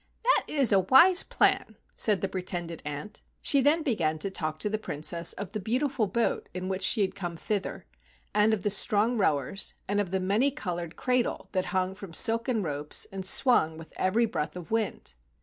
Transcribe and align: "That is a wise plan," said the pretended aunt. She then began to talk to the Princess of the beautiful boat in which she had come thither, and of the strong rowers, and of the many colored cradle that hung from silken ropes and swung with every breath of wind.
"That 0.23 0.45
is 0.47 0.71
a 0.71 0.79
wise 0.79 1.21
plan," 1.21 1.75
said 1.95 2.21
the 2.21 2.27
pretended 2.27 2.81
aunt. 2.83 3.21
She 3.39 3.61
then 3.61 3.83
began 3.83 4.17
to 4.17 4.31
talk 4.31 4.57
to 4.61 4.67
the 4.67 4.79
Princess 4.79 5.33
of 5.33 5.51
the 5.51 5.59
beautiful 5.59 6.07
boat 6.07 6.49
in 6.55 6.67
which 6.69 6.81
she 6.81 7.01
had 7.01 7.13
come 7.13 7.37
thither, 7.37 7.85
and 8.33 8.51
of 8.51 8.63
the 8.63 8.71
strong 8.71 9.15
rowers, 9.19 9.75
and 9.87 10.01
of 10.01 10.09
the 10.09 10.19
many 10.19 10.49
colored 10.49 10.95
cradle 10.95 11.49
that 11.51 11.65
hung 11.67 11.93
from 11.93 12.15
silken 12.15 12.63
ropes 12.63 13.05
and 13.11 13.23
swung 13.27 13.77
with 13.77 13.93
every 13.95 14.25
breath 14.25 14.55
of 14.55 14.71
wind. 14.71 15.13